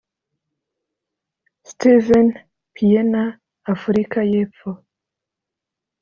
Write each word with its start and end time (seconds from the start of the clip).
Steven 1.71 2.27
Pienaar 2.73 3.33
(Afurika 3.73 4.19
y’Epfo) 4.31 4.69